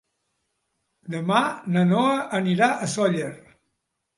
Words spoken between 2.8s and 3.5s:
Sóller.